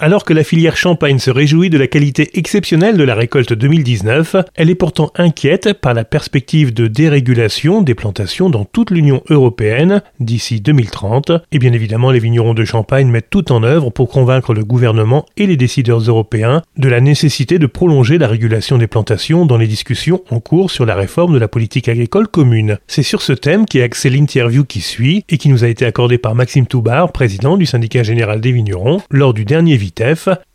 Alors 0.00 0.24
que 0.24 0.32
la 0.32 0.44
filière 0.44 0.76
champagne 0.76 1.18
se 1.18 1.28
réjouit 1.28 1.70
de 1.70 1.78
la 1.78 1.88
qualité 1.88 2.38
exceptionnelle 2.38 2.96
de 2.96 3.02
la 3.02 3.16
récolte 3.16 3.52
2019, 3.52 4.36
elle 4.54 4.70
est 4.70 4.76
pourtant 4.76 5.10
inquiète 5.16 5.72
par 5.72 5.92
la 5.92 6.04
perspective 6.04 6.72
de 6.72 6.86
dérégulation 6.86 7.82
des 7.82 7.96
plantations 7.96 8.48
dans 8.48 8.64
toute 8.64 8.92
l'Union 8.92 9.24
européenne 9.28 10.02
d'ici 10.20 10.60
2030. 10.60 11.32
Et 11.50 11.58
bien 11.58 11.72
évidemment, 11.72 12.12
les 12.12 12.20
vignerons 12.20 12.54
de 12.54 12.64
Champagne 12.64 13.08
mettent 13.08 13.28
tout 13.28 13.50
en 13.50 13.64
œuvre 13.64 13.90
pour 13.90 14.08
convaincre 14.08 14.54
le 14.54 14.64
gouvernement 14.64 15.26
et 15.36 15.48
les 15.48 15.56
décideurs 15.56 15.98
européens 15.98 16.62
de 16.76 16.88
la 16.88 17.00
nécessité 17.00 17.58
de 17.58 17.66
prolonger 17.66 18.18
la 18.18 18.28
régulation 18.28 18.78
des 18.78 18.86
plantations 18.86 19.46
dans 19.46 19.58
les 19.58 19.66
discussions 19.66 20.22
en 20.30 20.38
cours 20.38 20.70
sur 20.70 20.86
la 20.86 20.94
réforme 20.94 21.34
de 21.34 21.40
la 21.40 21.48
politique 21.48 21.88
agricole 21.88 22.28
commune. 22.28 22.78
C'est 22.86 23.02
sur 23.02 23.20
ce 23.20 23.32
thème 23.32 23.66
qu'est 23.66 23.82
axée 23.82 24.10
l'interview 24.10 24.64
qui 24.64 24.80
suit 24.80 25.24
et 25.28 25.38
qui 25.38 25.48
nous 25.48 25.64
a 25.64 25.68
été 25.68 25.84
accordée 25.84 26.18
par 26.18 26.36
Maxime 26.36 26.68
Toubar, 26.68 27.10
président 27.10 27.56
du 27.56 27.66
syndicat 27.66 28.04
général 28.04 28.40
des 28.40 28.52
vignerons, 28.52 29.00
lors 29.10 29.34
du 29.34 29.44
dernier 29.44 29.76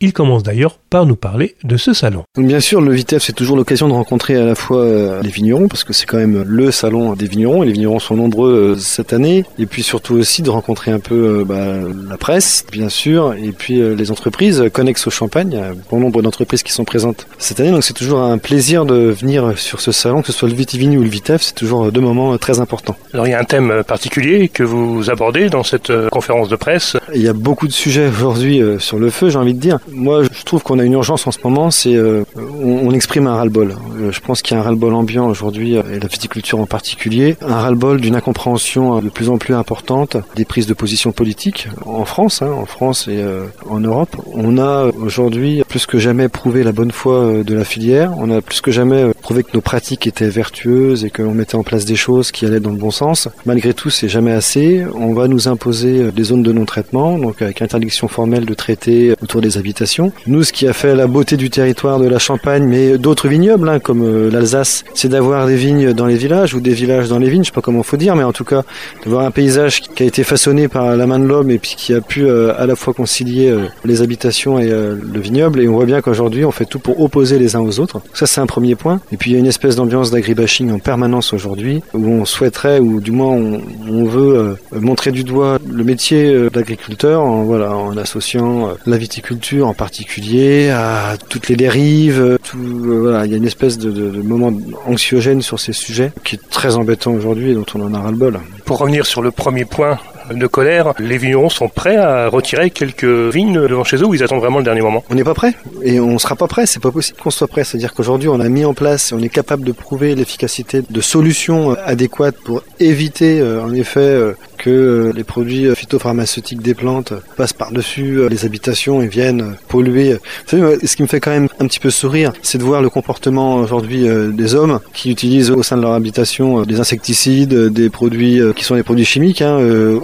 il 0.00 0.12
commence 0.12 0.42
d'ailleurs 0.42 0.78
par 0.90 1.06
nous 1.06 1.16
parler 1.16 1.56
de 1.64 1.76
ce 1.76 1.92
salon. 1.92 2.22
Bien 2.38 2.60
sûr, 2.60 2.80
le 2.80 2.92
VITEF, 2.92 3.22
c'est 3.22 3.32
toujours 3.32 3.56
l'occasion 3.56 3.88
de 3.88 3.92
rencontrer 3.92 4.36
à 4.36 4.44
la 4.44 4.54
fois 4.54 4.78
euh, 4.78 5.22
les 5.22 5.30
vignerons, 5.30 5.68
parce 5.68 5.84
que 5.84 5.92
c'est 5.92 6.06
quand 6.06 6.18
même 6.18 6.44
le 6.46 6.70
salon 6.70 7.14
des 7.14 7.26
vignerons, 7.26 7.62
et 7.62 7.66
les 7.66 7.72
vignerons 7.72 7.98
sont 7.98 8.16
nombreux 8.16 8.52
euh, 8.52 8.76
cette 8.76 9.12
année, 9.12 9.44
et 9.58 9.66
puis 9.66 9.82
surtout 9.82 10.14
aussi 10.14 10.42
de 10.42 10.50
rencontrer 10.50 10.92
un 10.92 11.00
peu 11.00 11.40
euh, 11.40 11.44
bah, 11.44 11.88
la 12.08 12.16
presse, 12.16 12.64
bien 12.70 12.88
sûr, 12.88 13.34
et 13.34 13.52
puis 13.52 13.80
les 13.96 14.10
entreprises 14.10 14.64
connexes 14.72 15.06
au 15.06 15.10
champagne. 15.10 15.48
Il 15.52 15.58
y 15.58 15.60
a 15.60 15.66
un 15.70 15.76
bon 15.90 16.00
nombre 16.00 16.22
d'entreprises 16.22 16.62
qui 16.62 16.72
sont 16.72 16.84
présentes 16.84 17.26
cette 17.38 17.60
année, 17.60 17.70
donc 17.70 17.82
c'est 17.82 17.92
toujours 17.92 18.20
un 18.20 18.38
plaisir 18.38 18.84
de 18.84 19.10
venir 19.10 19.58
sur 19.58 19.80
ce 19.80 19.92
salon, 19.92 20.22
que 20.22 20.28
ce 20.28 20.32
soit 20.32 20.48
le 20.48 20.54
Vitivini 20.54 20.96
ou 20.96 21.02
le 21.02 21.08
VITEF, 21.08 21.42
c'est 21.42 21.54
toujours 21.54 21.90
deux 21.90 22.00
moments 22.00 22.38
très 22.38 22.60
importants. 22.60 22.96
Alors 23.12 23.26
il 23.26 23.30
y 23.30 23.34
a 23.34 23.40
un 23.40 23.44
thème 23.44 23.82
particulier 23.86 24.48
que 24.48 24.62
vous 24.62 25.10
abordez 25.10 25.48
dans 25.48 25.64
cette 25.64 25.92
conférence 26.10 26.48
de 26.48 26.56
presse 26.56 26.96
Il 27.14 27.22
y 27.22 27.28
a 27.28 27.32
beaucoup 27.32 27.66
de 27.66 27.72
sujets 27.72 28.08
aujourd'hui 28.08 28.60
sur 28.78 28.98
le 28.98 29.10
feu 29.10 29.23
j'ai 29.30 29.38
envie 29.38 29.54
de 29.54 29.60
dire. 29.60 29.78
Moi, 29.92 30.22
je 30.24 30.42
trouve 30.44 30.62
qu'on 30.62 30.78
a 30.78 30.84
une 30.84 30.92
urgence 30.92 31.26
en 31.26 31.30
ce 31.30 31.38
moment, 31.44 31.70
c'est 31.70 31.94
euh, 31.94 32.24
on, 32.62 32.90
exprime 32.92 33.26
un 33.26 33.34
ras-le-bol. 33.34 33.74
Euh, 33.94 34.12
je 34.12 34.20
pense 34.20 34.42
qu'il 34.42 34.56
y 34.56 34.58
a 34.58 34.60
un 34.60 34.64
ras-le-bol 34.64 34.94
ambiant 34.94 35.26
aujourd'hui, 35.26 35.76
euh, 35.76 35.82
et 35.92 36.00
la 36.00 36.08
viticulture 36.08 36.60
en 36.60 36.66
particulier, 36.66 37.36
un 37.40 37.56
ras-le-bol 37.56 38.00
d'une 38.00 38.16
incompréhension 38.16 39.00
de 39.00 39.08
plus 39.08 39.28
en 39.28 39.38
plus 39.38 39.54
importante 39.54 40.16
des 40.36 40.44
prises 40.44 40.66
de 40.66 40.74
position 40.74 41.12
politiques 41.12 41.68
en 41.86 42.04
France, 42.04 42.42
hein, 42.42 42.50
en 42.50 42.66
France 42.66 43.08
et 43.08 43.22
en 43.68 43.80
Europe. 43.80 44.16
On 44.32 44.58
a 44.58 44.90
aujourd'hui 45.00 45.62
plus 45.68 45.86
que 45.86 45.98
jamais 45.98 46.28
prouvé 46.28 46.62
la 46.62 46.72
bonne 46.72 46.90
foi 46.90 47.42
de 47.44 47.54
la 47.54 47.64
filière. 47.64 48.12
On 48.18 48.30
a 48.30 48.40
plus 48.40 48.60
que 48.60 48.70
jamais 48.70 49.12
prouvé 49.22 49.42
que 49.42 49.50
nos 49.54 49.60
pratiques 49.60 50.06
étaient 50.06 50.28
vertueuses 50.28 51.04
et 51.04 51.10
qu'on 51.10 51.32
mettait 51.32 51.56
en 51.56 51.62
place 51.62 51.84
des 51.84 51.96
choses 51.96 52.30
qui 52.30 52.46
allaient 52.46 52.60
dans 52.60 52.70
le 52.70 52.76
bon 52.76 52.90
sens. 52.90 53.28
Malgré 53.46 53.74
tout, 53.74 53.90
c'est 53.90 54.08
jamais 54.08 54.32
assez. 54.32 54.84
On 54.94 55.14
va 55.14 55.28
nous 55.28 55.48
imposer 55.48 56.10
des 56.12 56.24
zones 56.24 56.42
de 56.42 56.52
non-traitement, 56.52 57.18
donc 57.18 57.42
avec 57.42 57.62
interdiction 57.62 58.08
formelle 58.08 58.44
de 58.44 58.54
traiter 58.54 59.14
autour 59.22 59.40
des 59.40 59.58
habitations. 59.58 60.12
Nous, 60.26 60.42
ce 60.44 60.52
qui 60.52 60.66
a 60.66 60.72
fait 60.72 60.94
la 60.94 61.06
beauté 61.06 61.36
du 61.36 61.50
territoire 61.50 61.98
de 61.98 62.08
la 62.08 62.18
Champagne, 62.18 62.64
mais 62.64 62.98
d'autres 62.98 63.28
vignobles, 63.28 63.68
hein, 63.68 63.78
comme 63.84 64.02
euh, 64.02 64.30
l'Alsace, 64.30 64.82
c'est 64.94 65.08
d'avoir 65.08 65.46
des 65.46 65.54
vignes 65.54 65.92
dans 65.92 66.06
les 66.06 66.16
villages 66.16 66.54
ou 66.54 66.60
des 66.60 66.72
villages 66.72 67.08
dans 67.08 67.18
les 67.18 67.28
vignes, 67.30 67.44
je 67.44 67.50
sais 67.50 67.54
pas 67.54 67.60
comment 67.60 67.84
faut 67.84 67.96
dire, 67.96 68.16
mais 68.16 68.24
en 68.24 68.32
tout 68.32 68.44
cas, 68.44 68.62
de 69.04 69.10
voir 69.10 69.24
un 69.24 69.30
paysage 69.30 69.82
qui 69.82 70.02
a 70.02 70.06
été 70.06 70.24
façonné 70.24 70.66
par 70.66 70.96
la 70.96 71.06
main 71.06 71.20
de 71.20 71.26
l'homme 71.26 71.50
et 71.50 71.58
puis 71.58 71.74
qui 71.76 71.92
a 71.92 72.00
pu 72.00 72.24
euh, 72.24 72.52
à 72.58 72.66
la 72.66 72.74
fois 72.74 72.94
concilier 72.94 73.50
euh, 73.50 73.66
les 73.84 74.02
habitations 74.02 74.58
et 74.58 74.68
le 74.68 75.20
vignoble. 75.20 75.60
Et 75.60 75.68
on 75.68 75.74
voit 75.74 75.84
bien 75.84 76.00
qu'aujourd'hui, 76.00 76.44
on 76.44 76.50
fait 76.50 76.64
tout 76.64 76.78
pour 76.78 77.00
opposer 77.00 77.38
les 77.38 77.54
uns 77.54 77.60
aux 77.60 77.78
autres. 77.78 78.00
Ça, 78.14 78.26
c'est 78.26 78.40
un 78.40 78.46
premier 78.46 78.74
point. 78.74 79.00
Et 79.12 79.16
puis, 79.16 79.30
il 79.30 79.34
y 79.34 79.36
a 79.36 79.38
une 79.38 79.46
espèce 79.46 79.76
d'ambiance 79.76 80.10
d'agribashing 80.10 80.72
en 80.72 80.78
permanence 80.78 81.34
aujourd'hui, 81.34 81.82
où 81.92 82.06
on 82.06 82.24
souhaiterait, 82.24 82.78
ou 82.80 83.00
du 83.00 83.10
moins 83.10 83.32
on, 83.32 84.04
veut 84.04 84.56
montrer 84.72 85.12
du 85.12 85.24
doigt 85.24 85.58
le 85.66 85.84
métier 85.84 86.50
d'agriculteur 86.50 87.22
en, 87.22 87.44
voilà, 87.44 87.74
en 87.74 87.96
associant 87.96 88.70
la 88.86 88.96
viticulture 88.96 89.66
en 89.66 89.74
particulier, 89.74 90.70
à 90.70 91.16
toutes 91.28 91.48
les 91.48 91.56
dérives. 91.56 92.38
Il 92.54 93.30
y 93.30 93.34
a 93.34 93.36
une 93.36 93.46
espèce 93.46 93.73
de, 93.78 93.90
de, 93.90 94.10
de, 94.10 94.22
moment 94.22 94.52
anxiogène 94.86 95.42
sur 95.42 95.60
ces 95.60 95.72
sujets 95.72 96.12
qui 96.24 96.36
est 96.36 96.50
très 96.50 96.76
embêtant 96.76 97.12
aujourd'hui 97.12 97.50
et 97.50 97.54
dont 97.54 97.66
on 97.74 97.80
en 97.82 97.94
a 97.94 98.00
ras-le-bol. 98.00 98.40
Pour 98.64 98.78
revenir 98.78 99.06
sur 99.06 99.22
le 99.22 99.30
premier 99.30 99.64
point 99.64 99.98
de 100.32 100.46
colère, 100.46 100.94
les 100.98 101.18
vignerons 101.18 101.50
sont 101.50 101.68
prêts 101.68 101.96
à 101.96 102.28
retirer 102.28 102.70
quelques 102.70 103.04
vignes 103.04 103.60
devant 103.60 103.84
chez 103.84 103.96
eux 103.96 104.06
ou 104.06 104.14
ils 104.14 104.22
attendent 104.22 104.40
vraiment 104.40 104.58
le 104.58 104.64
dernier 104.64 104.80
moment? 104.80 105.04
On 105.10 105.14
n'est 105.14 105.24
pas 105.24 105.34
prêt 105.34 105.54
et 105.82 106.00
on 106.00 106.18
sera 106.18 106.36
pas 106.36 106.46
prêt. 106.46 106.66
C'est 106.66 106.80
pas 106.80 106.90
possible 106.90 107.18
qu'on 107.18 107.30
soit 107.30 107.48
prêt. 107.48 107.64
C'est-à-dire 107.64 107.94
qu'aujourd'hui, 107.94 108.28
on 108.28 108.40
a 108.40 108.48
mis 108.48 108.64
en 108.64 108.74
place, 108.74 109.12
on 109.12 109.20
est 109.20 109.28
capable 109.28 109.64
de 109.64 109.72
prouver 109.72 110.14
l'efficacité 110.14 110.82
de 110.88 111.00
solutions 111.00 111.76
adéquates 111.84 112.36
pour 112.44 112.62
éviter, 112.80 113.40
euh, 113.40 113.62
en 113.62 113.72
effet, 113.74 114.00
euh, 114.00 114.32
que 114.64 114.70
euh, 114.70 115.12
les 115.14 115.24
produits 115.24 115.66
phytopharmaceutiques 115.76 116.62
des 116.62 116.72
plantes 116.72 117.12
passent 117.36 117.52
par-dessus 117.52 118.20
euh, 118.20 118.28
les 118.30 118.46
habitations 118.46 119.02
et 119.02 119.08
viennent 119.08 119.42
euh, 119.42 119.52
polluer. 119.68 120.16
Ce 120.46 120.96
qui 120.96 121.02
me 121.02 121.06
fait 121.06 121.20
quand 121.20 121.32
même 121.32 121.48
un 121.60 121.66
petit 121.66 121.80
peu 121.80 121.90
sourire, 121.90 122.32
c'est 122.40 122.56
de 122.56 122.62
voir 122.62 122.80
le 122.80 122.88
comportement 122.88 123.56
aujourd'hui 123.56 124.06
des 124.32 124.54
hommes 124.54 124.80
qui 124.92 125.10
utilisent 125.10 125.50
au 125.50 125.62
sein 125.62 125.76
de 125.76 125.82
leur 125.82 125.92
habitation 125.92 126.62
des 126.62 126.80
insecticides, 126.80 127.54
des 127.72 127.90
produits 127.90 128.40
qui 128.54 128.64
sont 128.64 128.76
des 128.76 128.82
produits 128.82 129.04
chimiques 129.04 129.42
hein, 129.42 129.58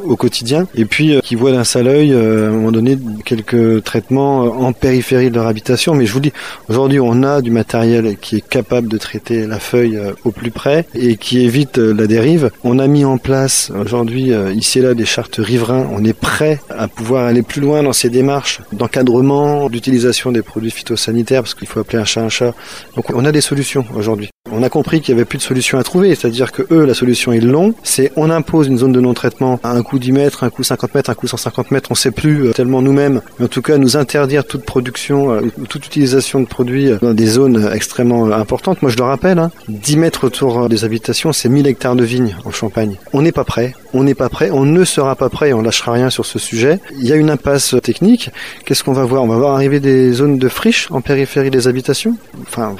au 0.04 0.16
quotidien, 0.16 0.66
et 0.74 0.84
puis 0.84 1.20
qui 1.22 1.36
voient 1.36 1.52
d'un 1.52 1.64
sale 1.64 1.86
œil 1.86 2.12
à 2.12 2.18
un 2.18 2.50
moment 2.50 2.72
donné 2.72 2.98
quelques 3.24 3.84
traitements 3.84 4.40
en 4.40 4.72
périphérie 4.72 5.30
de 5.30 5.36
leur 5.36 5.46
habitation. 5.46 5.94
Mais 5.94 6.06
je 6.06 6.12
vous 6.12 6.20
dis, 6.20 6.32
aujourd'hui, 6.68 6.98
on 7.00 7.22
a 7.22 7.40
du 7.40 7.50
matériel 7.50 8.16
qui 8.20 8.36
est 8.36 8.48
capable 8.48 8.88
de 8.88 8.98
traiter 8.98 9.46
la 9.46 9.58
feuille 9.58 10.00
au 10.24 10.32
plus 10.32 10.50
près 10.50 10.86
et 10.94 11.16
qui 11.16 11.40
évite 11.40 11.78
la 11.78 12.06
dérive. 12.06 12.50
On 12.64 12.78
a 12.78 12.86
mis 12.88 13.04
en 13.04 13.18
place 13.18 13.70
aujourd'hui 13.78 14.32
euh, 14.32 14.49
ici 14.52 14.78
et 14.78 14.82
là 14.82 14.94
des 14.94 15.04
chartes 15.04 15.36
riverains. 15.38 15.86
On 15.92 16.04
est 16.04 16.18
prêt 16.18 16.60
à 16.70 16.88
pouvoir 16.88 17.26
aller 17.26 17.42
plus 17.42 17.60
loin 17.60 17.82
dans 17.82 17.92
ces 17.92 18.10
démarches 18.10 18.60
d'encadrement, 18.72 19.68
d'utilisation 19.68 20.32
des 20.32 20.42
produits 20.42 20.70
phytosanitaires, 20.70 21.42
parce 21.42 21.54
qu'il 21.54 21.68
faut 21.68 21.80
appeler 21.80 21.98
un 21.98 22.04
chat 22.04 22.22
un 22.22 22.28
chat. 22.28 22.54
Donc 22.96 23.06
on 23.14 23.24
a 23.24 23.32
des 23.32 23.40
solutions 23.40 23.84
aujourd'hui. 23.94 24.30
On 24.50 24.62
a 24.62 24.70
compris 24.70 25.00
qu'il 25.00 25.14
n'y 25.14 25.20
avait 25.20 25.26
plus 25.26 25.36
de 25.36 25.42
solution 25.42 25.78
à 25.78 25.84
trouver, 25.84 26.14
c'est-à-dire 26.14 26.50
que 26.50 26.62
eux, 26.70 26.84
la 26.84 26.94
solution 26.94 27.32
est 27.32 27.40
longue, 27.40 27.74
c'est 27.82 28.10
on 28.16 28.30
impose 28.30 28.68
une 28.68 28.78
zone 28.78 28.90
de 28.92 29.00
non-traitement 29.00 29.60
à 29.62 29.72
un 29.72 29.82
coup 29.82 29.98
10 29.98 30.12
mètres, 30.12 30.44
un 30.44 30.50
coup 30.50 30.62
50 30.62 30.94
mètres, 30.94 31.10
un 31.10 31.14
coup 31.14 31.26
150 31.26 31.70
mètres, 31.70 31.90
on 31.90 31.94
ne 31.94 31.98
sait 31.98 32.10
plus 32.10 32.46
euh, 32.46 32.52
tellement 32.52 32.80
nous-mêmes, 32.80 33.20
mais 33.38 33.44
en 33.44 33.48
tout 33.48 33.60
cas 33.60 33.76
nous 33.76 33.98
interdire 33.98 34.46
toute 34.46 34.64
production, 34.64 35.30
euh, 35.30 35.42
toute 35.68 35.86
utilisation 35.86 36.40
de 36.40 36.46
produits 36.46 36.90
dans 37.02 37.12
des 37.12 37.26
zones 37.26 37.70
extrêmement 37.72 38.32
importantes. 38.32 38.80
Moi 38.80 38.90
je 38.90 38.96
le 38.96 39.04
rappelle, 39.04 39.50
10 39.68 39.94
hein, 39.94 39.98
mètres 39.98 40.26
autour 40.26 40.68
des 40.68 40.84
habitations, 40.84 41.32
c'est 41.32 41.50
1000 41.50 41.66
hectares 41.66 41.94
de 41.94 42.04
vignes 42.04 42.34
en 42.44 42.50
Champagne. 42.50 42.96
On 43.12 43.20
n'est 43.20 43.32
pas 43.32 43.44
prêt, 43.44 43.74
on 43.92 44.04
n'est 44.04 44.14
pas 44.14 44.30
prêt, 44.30 44.39
on 44.50 44.64
ne 44.64 44.84
sera 44.84 45.16
pas 45.16 45.28
prêt, 45.28 45.52
on 45.52 45.60
lâchera 45.60 45.92
rien 45.92 46.08
sur 46.08 46.24
ce 46.24 46.38
sujet. 46.38 46.78
Il 46.98 47.06
y 47.06 47.12
a 47.12 47.16
une 47.16 47.28
impasse 47.28 47.74
technique. 47.82 48.30
Qu'est-ce 48.64 48.82
qu'on 48.82 48.92
va 48.92 49.04
voir? 49.04 49.22
On 49.22 49.26
va 49.26 49.36
voir 49.36 49.54
arriver 49.54 49.80
des 49.80 50.12
zones 50.12 50.38
de 50.38 50.48
friches 50.48 50.88
en 50.90 51.00
périphérie 51.00 51.50
des 51.50 51.68
habitations? 51.68 52.16
Enfin, 52.42 52.74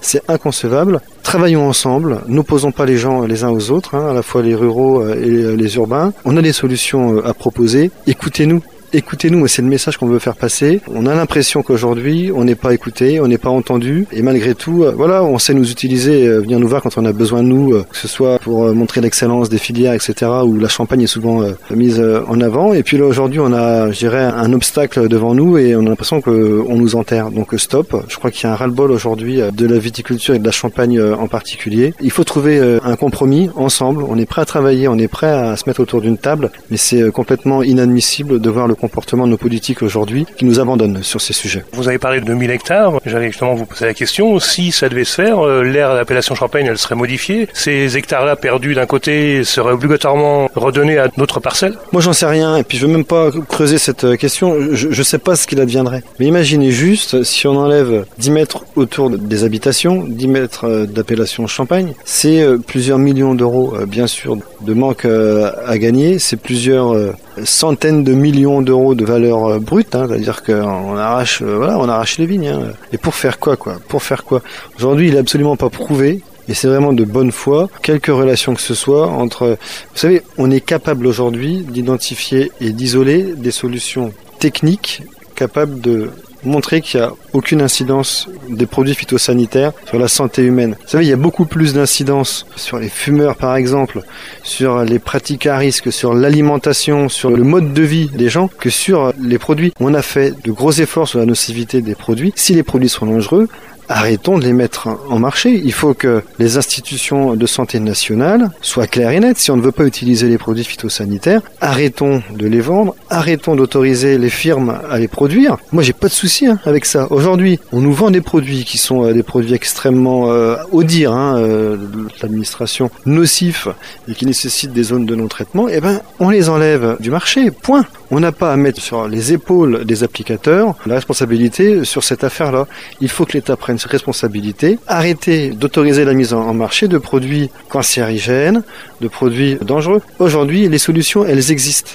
c'est 0.00 0.22
inconcevable. 0.28 1.00
Travaillons 1.22 1.68
ensemble, 1.68 2.22
n'opposons 2.26 2.72
pas 2.72 2.86
les 2.86 2.96
gens 2.96 3.22
les 3.22 3.44
uns 3.44 3.50
aux 3.50 3.70
autres, 3.70 3.94
hein, 3.94 4.10
à 4.10 4.14
la 4.14 4.22
fois 4.22 4.42
les 4.42 4.54
ruraux 4.54 5.06
et 5.08 5.56
les 5.56 5.76
urbains. 5.76 6.12
On 6.24 6.36
a 6.36 6.42
des 6.42 6.52
solutions 6.52 7.18
euh, 7.18 7.28
à 7.28 7.34
proposer. 7.34 7.90
Écoutez-nous 8.06 8.62
écoutez-nous, 8.92 9.46
c'est 9.46 9.62
le 9.62 9.68
message 9.68 9.96
qu'on 9.96 10.06
veut 10.06 10.18
faire 10.18 10.36
passer. 10.36 10.80
On 10.92 11.06
a 11.06 11.14
l'impression 11.14 11.62
qu'aujourd'hui, 11.62 12.30
on 12.34 12.44
n'est 12.44 12.54
pas 12.54 12.74
écouté, 12.74 13.20
on 13.20 13.28
n'est 13.28 13.38
pas 13.38 13.50
entendu, 13.50 14.06
et 14.12 14.22
malgré 14.22 14.54
tout, 14.54 14.84
euh, 14.84 14.92
voilà, 14.96 15.24
on 15.24 15.38
sait 15.38 15.54
nous 15.54 15.70
utiliser, 15.70 16.26
euh, 16.26 16.40
venir 16.40 16.58
nous 16.58 16.68
voir 16.68 16.82
quand 16.82 16.98
on 16.98 17.04
a 17.04 17.12
besoin 17.12 17.42
de 17.42 17.48
nous, 17.48 17.74
euh, 17.74 17.84
que 17.88 17.96
ce 17.96 18.08
soit 18.08 18.38
pour 18.38 18.74
montrer 18.74 19.00
l'excellence 19.00 19.48
des 19.48 19.58
filières, 19.58 19.94
etc., 19.94 20.30
où 20.44 20.58
la 20.58 20.68
Champagne 20.68 21.02
est 21.02 21.06
souvent 21.06 21.42
mise 21.70 22.00
en 22.00 22.40
avant. 22.40 22.72
Et 22.72 22.82
puis 22.82 22.96
là, 22.96 23.04
aujourd'hui, 23.04 23.40
on 23.40 23.52
a, 23.52 23.90
je 23.90 23.98
dirais, 23.98 24.22
un 24.22 24.52
obstacle 24.52 25.08
devant 25.08 25.34
nous 25.34 25.58
et 25.58 25.74
on 25.76 25.80
a 25.86 25.88
l'impression 25.88 26.20
qu'on 26.20 26.76
nous 26.76 26.94
enterre. 26.94 27.30
Donc 27.30 27.54
stop. 27.58 28.04
Je 28.08 28.16
crois 28.16 28.30
qu'il 28.30 28.44
y 28.44 28.46
a 28.46 28.52
un 28.52 28.56
ras-le-bol 28.56 28.90
aujourd'hui 28.90 29.40
de 29.52 29.66
la 29.66 29.78
viticulture 29.78 30.34
et 30.34 30.38
de 30.38 30.44
la 30.44 30.50
Champagne 30.50 31.00
en 31.00 31.28
particulier. 31.28 31.94
Il 32.00 32.10
faut 32.10 32.24
trouver 32.24 32.78
un 32.82 32.96
compromis 32.96 33.50
ensemble. 33.56 34.04
On 34.08 34.16
est 34.18 34.26
prêt 34.26 34.42
à 34.42 34.44
travailler, 34.44 34.88
on 34.88 34.98
est 34.98 35.08
prêt 35.08 35.30
à 35.30 35.56
se 35.56 35.68
mettre 35.68 35.80
autour 35.80 36.00
d'une 36.00 36.18
table, 36.18 36.50
mais 36.70 36.76
c'est 36.76 37.10
complètement 37.10 37.62
inadmissible 37.62 38.40
de 38.40 38.50
voir 38.50 38.66
le 38.66 38.74
comportement 38.80 39.26
de 39.26 39.32
nos 39.32 39.36
politiques 39.36 39.82
aujourd'hui 39.82 40.26
qui 40.36 40.44
nous 40.44 40.58
abandonnent 40.58 41.02
sur 41.02 41.20
ces 41.20 41.32
sujets. 41.32 41.64
Vous 41.72 41.88
avez 41.88 41.98
parlé 41.98 42.20
de 42.20 42.24
2000 42.26 42.50
hectares. 42.50 43.00
J'allais 43.04 43.28
justement 43.28 43.54
vous 43.54 43.66
poser 43.66 43.86
la 43.86 43.94
question. 43.94 44.38
Si 44.40 44.72
ça 44.72 44.88
devait 44.88 45.04
se 45.04 45.14
faire, 45.14 45.44
euh, 45.44 45.62
l'ère 45.62 45.94
d'appellation 45.94 46.34
Champagne, 46.34 46.66
elle 46.66 46.78
serait 46.78 46.94
modifiée. 46.94 47.48
Ces 47.52 47.96
hectares-là 47.96 48.36
perdus 48.36 48.74
d'un 48.74 48.86
côté 48.86 49.44
seraient 49.44 49.72
obligatoirement 49.72 50.50
redonnés 50.54 50.98
à 50.98 51.08
d'autres 51.08 51.40
parcelles? 51.40 51.74
Moi, 51.92 52.00
j'en 52.00 52.12
sais 52.12 52.26
rien. 52.26 52.56
Et 52.56 52.64
puis, 52.64 52.78
je 52.78 52.86
veux 52.86 52.92
même 52.92 53.04
pas 53.04 53.30
creuser 53.48 53.78
cette 53.78 54.04
euh, 54.04 54.16
question. 54.16 54.56
Je 54.72 54.88
ne 54.88 55.02
sais 55.02 55.18
pas 55.18 55.36
ce 55.36 55.46
qu'il 55.46 55.60
adviendrait. 55.60 56.02
Mais 56.18 56.26
imaginez 56.26 56.70
juste 56.70 57.22
si 57.22 57.46
on 57.46 57.56
enlève 57.56 58.06
10 58.18 58.30
mètres 58.30 58.64
autour 58.76 59.10
des 59.10 59.44
habitations, 59.44 60.04
10 60.06 60.28
mètres 60.28 60.64
euh, 60.64 60.86
d'appellation 60.86 61.46
Champagne, 61.46 61.94
c'est 62.04 62.44
plusieurs 62.66 62.98
millions 62.98 63.34
d'euros, 63.34 63.74
bien 63.86 64.06
sûr, 64.06 64.36
de 64.60 64.74
manque 64.74 65.04
à 65.04 65.78
gagner. 65.78 66.18
C'est 66.18 66.36
plusieurs 66.36 66.94
centaines 67.44 68.04
de 68.04 68.12
millions 68.12 68.62
d'euros 68.62 68.94
de 68.94 69.04
valeur 69.04 69.46
euh, 69.46 69.58
brute, 69.58 69.94
hein, 69.94 70.06
c'est-à-dire 70.08 70.42
qu'on 70.42 70.96
arrache, 70.96 71.42
euh, 71.42 71.56
voilà, 71.56 71.78
on 71.78 71.88
arrache 71.88 72.18
les 72.18 72.26
vignes. 72.26 72.48
Hein. 72.48 72.72
Et 72.92 72.98
pour 72.98 73.14
faire 73.14 73.38
quoi, 73.38 73.56
quoi? 73.56 73.78
Pour 73.88 74.02
faire 74.02 74.24
quoi? 74.24 74.42
Aujourd'hui, 74.76 75.08
il 75.08 75.14
est 75.14 75.18
absolument 75.18 75.56
pas 75.56 75.70
prouvé. 75.70 76.22
Et 76.48 76.54
c'est 76.54 76.66
vraiment 76.66 76.92
de 76.92 77.04
bonne 77.04 77.30
foi, 77.30 77.68
quelques 77.80 78.06
relations 78.06 78.54
que 78.54 78.60
ce 78.60 78.74
soit 78.74 79.06
entre... 79.06 79.50
Vous 79.50 79.98
savez, 79.98 80.22
on 80.36 80.50
est 80.50 80.60
capable 80.60 81.06
aujourd'hui 81.06 81.58
d'identifier 81.58 82.50
et 82.60 82.72
d'isoler 82.72 83.34
des 83.36 83.52
solutions 83.52 84.12
techniques 84.40 85.02
capable 85.36 85.80
de 85.80 86.10
montrer 86.44 86.80
qu'il 86.80 87.00
n'y 87.00 87.06
a 87.06 87.12
aucune 87.32 87.62
incidence 87.62 88.28
des 88.48 88.66
produits 88.66 88.94
phytosanitaires 88.94 89.72
sur 89.86 89.98
la 89.98 90.08
santé 90.08 90.42
humaine. 90.42 90.76
Vous 90.80 90.88
savez, 90.88 91.04
il 91.04 91.10
y 91.10 91.12
a 91.12 91.16
beaucoup 91.16 91.44
plus 91.44 91.74
d'incidence 91.74 92.46
sur 92.56 92.78
les 92.78 92.88
fumeurs, 92.88 93.36
par 93.36 93.56
exemple, 93.56 94.02
sur 94.42 94.84
les 94.84 94.98
pratiques 94.98 95.46
à 95.46 95.56
risque, 95.56 95.92
sur 95.92 96.14
l'alimentation, 96.14 97.08
sur 97.08 97.30
le 97.30 97.42
mode 97.42 97.72
de 97.72 97.82
vie 97.82 98.08
des 98.08 98.28
gens, 98.28 98.48
que 98.48 98.70
sur 98.70 99.12
les 99.20 99.38
produits. 99.38 99.72
On 99.80 99.94
a 99.94 100.02
fait 100.02 100.34
de 100.42 100.52
gros 100.52 100.72
efforts 100.72 101.08
sur 101.08 101.18
la 101.18 101.26
nocivité 101.26 101.82
des 101.82 101.94
produits. 101.94 102.32
Si 102.36 102.54
les 102.54 102.62
produits 102.62 102.88
sont 102.88 103.06
dangereux, 103.06 103.48
arrêtons 103.90 104.38
de 104.38 104.44
les 104.44 104.52
mettre 104.52 104.88
en 105.10 105.18
marché. 105.18 105.60
Il 105.62 105.72
faut 105.72 105.92
que 105.92 106.22
les 106.38 106.56
institutions 106.56 107.34
de 107.34 107.46
santé 107.46 107.80
nationale 107.80 108.50
soient 108.62 108.86
claires 108.86 109.10
et 109.10 109.20
nettes. 109.20 109.38
Si 109.38 109.50
on 109.50 109.56
ne 109.56 109.62
veut 109.62 109.72
pas 109.72 109.84
utiliser 109.84 110.28
les 110.28 110.38
produits 110.38 110.64
phytosanitaires, 110.64 111.42
arrêtons 111.60 112.22
de 112.34 112.46
les 112.46 112.60
vendre, 112.60 112.94
arrêtons 113.10 113.56
d'autoriser 113.56 114.16
les 114.16 114.30
firmes 114.30 114.78
à 114.88 114.98
les 114.98 115.08
produire. 115.08 115.58
Moi, 115.72 115.82
j'ai 115.82 115.92
pas 115.92 116.08
de 116.08 116.12
souci 116.12 116.46
hein, 116.46 116.58
avec 116.64 116.84
ça. 116.84 117.08
Aujourd'hui, 117.10 117.58
on 117.72 117.80
nous 117.80 117.92
vend 117.92 118.10
des 118.10 118.20
produits 118.20 118.64
qui 118.64 118.78
sont 118.78 119.04
euh, 119.04 119.12
des 119.12 119.24
produits 119.24 119.54
extrêmement, 119.54 120.30
euh, 120.30 120.56
au 120.70 120.84
dire, 120.84 121.12
hein, 121.12 121.36
euh, 121.38 121.76
l'administration, 122.22 122.90
nocifs 123.06 123.68
et 124.08 124.14
qui 124.14 124.24
nécessitent 124.24 124.72
des 124.72 124.84
zones 124.84 125.06
de 125.06 125.14
non-traitement. 125.16 125.68
Eh 125.68 125.80
ben, 125.80 126.00
on 126.20 126.30
les 126.30 126.48
enlève 126.48 126.96
du 127.00 127.10
marché. 127.10 127.50
Point. 127.50 127.84
On 128.12 128.18
n'a 128.18 128.32
pas 128.32 128.52
à 128.52 128.56
mettre 128.56 128.80
sur 128.80 129.06
les 129.06 129.32
épaules 129.32 129.84
des 129.84 130.02
applicateurs 130.02 130.74
la 130.84 130.96
responsabilité 130.96 131.84
sur 131.84 132.02
cette 132.02 132.24
affaire-là. 132.24 132.66
Il 133.00 133.08
faut 133.08 133.24
que 133.24 133.34
l'État 133.34 133.56
prenne 133.56 133.78
responsabilité, 133.84 134.78
arrêter 134.88 135.50
d'autoriser 135.50 136.04
la 136.04 136.12
mise 136.12 136.32
en 136.32 136.52
marché 136.52 136.88
de 136.88 136.98
produits 136.98 137.50
cancérigènes, 137.68 138.62
de 139.00 139.08
produits 139.08 139.58
dangereux. 139.62 140.02
Aujourd'hui, 140.18 140.68
les 140.68 140.78
solutions, 140.78 141.24
elles 141.24 141.52
existent. 141.52 141.92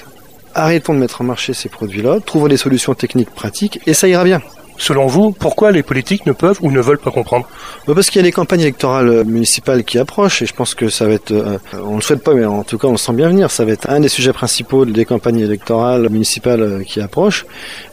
Arrêtons 0.54 0.94
de 0.94 1.00
mettre 1.00 1.20
en 1.20 1.24
marché 1.24 1.52
ces 1.52 1.68
produits-là, 1.68 2.20
trouvons 2.24 2.48
des 2.48 2.56
solutions 2.56 2.94
techniques 2.94 3.34
pratiques 3.34 3.80
et 3.86 3.92
ça 3.92 4.08
ira 4.08 4.24
bien. 4.24 4.40
Selon 4.78 5.06
vous, 5.06 5.32
pourquoi 5.32 5.72
les 5.72 5.82
politiques 5.82 6.26
ne 6.26 6.32
peuvent 6.32 6.58
ou 6.62 6.70
ne 6.70 6.80
veulent 6.80 6.98
pas 6.98 7.10
comprendre 7.10 7.48
bah, 7.86 7.94
Parce 7.94 8.10
qu'il 8.10 8.20
y 8.20 8.24
a 8.24 8.26
les 8.26 8.32
campagnes 8.32 8.60
électorales 8.60 9.24
municipales 9.24 9.84
qui 9.84 9.98
approchent 9.98 10.42
et 10.42 10.46
je 10.46 10.54
pense 10.54 10.74
que 10.74 10.88
ça 10.88 11.06
va 11.06 11.14
être, 11.14 11.32
euh, 11.32 11.58
on 11.82 11.92
ne 11.92 11.96
le 11.96 12.02
souhaite 12.02 12.22
pas, 12.22 12.34
mais 12.34 12.44
en 12.44 12.62
tout 12.62 12.78
cas 12.78 12.88
on 12.88 12.92
le 12.92 12.96
sent 12.96 13.12
bien 13.12 13.28
venir, 13.28 13.50
ça 13.50 13.64
va 13.64 13.72
être 13.72 13.88
un 13.88 14.00
des 14.00 14.08
sujets 14.08 14.32
principaux 14.32 14.84
des 14.84 15.04
campagnes 15.04 15.40
électorales 15.40 16.08
municipales 16.10 16.62
euh, 16.62 16.82
qui 16.82 17.00
approchent. 17.00 17.46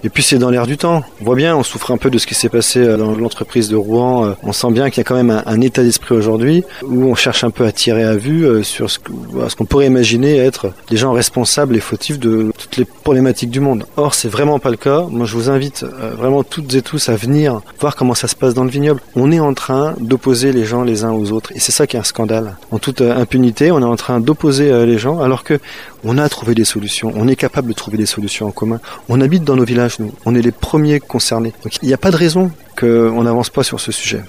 Et 0.03 0.09
puis 0.09 0.23
c'est 0.23 0.37
dans 0.37 0.49
l'air 0.49 0.67
du 0.67 0.77
temps. 0.77 1.03
On 1.21 1.25
voit 1.25 1.35
bien, 1.35 1.55
on 1.55 1.63
souffre 1.63 1.91
un 1.91 1.97
peu 1.97 2.09
de 2.09 2.17
ce 2.17 2.27
qui 2.27 2.35
s'est 2.35 2.49
passé 2.49 2.79
euh, 2.79 2.97
dans 2.97 3.15
l'entreprise 3.15 3.69
de 3.69 3.75
Rouen. 3.75 4.35
On 4.43 4.51
sent 4.51 4.71
bien 4.71 4.89
qu'il 4.89 4.97
y 4.97 5.01
a 5.01 5.03
quand 5.03 5.15
même 5.15 5.43
un, 5.45 5.61
état 5.61 5.83
d'esprit 5.83 6.15
aujourd'hui 6.15 6.63
où 6.83 7.05
on 7.05 7.15
cherche 7.15 7.45
un 7.45 7.49
peu 7.49 7.65
à 7.65 7.71
tirer 7.71 8.03
à 8.03 8.15
vue 8.15 8.63
sur 8.63 8.91
ce 8.91 8.99
qu'on 8.99 9.65
pourrait 9.65 9.85
imaginer 9.85 10.37
être 10.37 10.73
des 10.89 10.97
gens 10.97 11.13
responsables 11.13 11.75
et 11.75 11.79
fautifs 11.79 12.19
de 12.19 12.51
toutes 12.57 12.75
les 12.75 12.85
problématiques 12.85 13.49
du 13.49 13.61
monde. 13.61 13.85
Or 13.95 14.13
c'est 14.13 14.27
vraiment 14.27 14.59
pas 14.59 14.71
le 14.71 14.77
cas. 14.77 15.05
Moi 15.09 15.25
je 15.25 15.35
vous 15.35 15.49
invite 15.49 15.85
vraiment 16.17 16.43
toutes 16.43 16.72
et 16.75 16.81
tous 16.81 17.09
à 17.09 17.15
venir 17.15 17.61
voir 17.79 17.95
comment 17.95 18.13
ça 18.13 18.27
se 18.27 18.35
passe 18.35 18.53
dans 18.53 18.63
le 18.63 18.69
vignoble. 18.69 19.01
On 19.15 19.31
est 19.31 19.39
en 19.39 19.53
train 19.53 19.95
d'opposer 19.99 20.51
les 20.51 20.65
gens 20.65 20.83
les 20.83 21.03
uns 21.03 21.11
aux 21.11 21.31
autres 21.31 21.51
et 21.55 21.59
c'est 21.59 21.71
ça 21.71 21.87
qui 21.87 21.95
est 21.95 21.99
un 21.99 22.03
scandale. 22.03 22.57
En 22.71 22.79
toute 22.79 23.01
euh, 23.01 23.15
impunité, 23.15 23.71
on 23.71 23.79
est 23.79 23.85
en 23.85 23.95
train 23.95 24.19
d'opposer 24.19 24.71
euh, 24.71 24.85
les 24.85 24.97
gens 24.97 25.19
alors 25.19 25.43
que 25.43 25.59
on 26.03 26.17
a 26.17 26.27
trouvé 26.29 26.55
des 26.55 26.65
solutions. 26.65 27.11
On 27.15 27.27
est 27.27 27.35
capable 27.35 27.67
de 27.69 27.73
trouver 27.73 27.97
des 27.97 28.05
solutions 28.05 28.47
en 28.47 28.51
commun. 28.51 28.79
On 29.09 29.21
habite 29.21 29.43
dans 29.43 29.55
nos 29.55 29.63
villages, 29.63 29.99
nous. 29.99 30.11
On 30.25 30.35
est 30.35 30.41
les 30.41 30.51
premiers 30.51 30.99
concernés. 30.99 31.53
Il 31.81 31.87
n'y 31.87 31.93
a 31.93 31.97
pas 31.97 32.11
de 32.11 32.17
raison 32.17 32.51
qu'on 32.77 33.23
n'avance 33.23 33.49
pas 33.49 33.63
sur 33.63 33.79
ce 33.79 33.91
sujet. 33.91 34.21